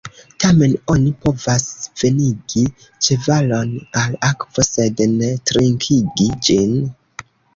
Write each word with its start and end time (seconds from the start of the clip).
Tamen, 0.43 0.71
oni 0.93 1.11
povas 1.25 1.65
venigi 2.03 2.63
ĉevalon 3.07 3.75
al 4.03 4.17
akvo, 4.31 4.65
sed 4.69 5.05
ne 5.21 5.31
trinkigi 5.51 6.29
ĝin. 6.49 6.75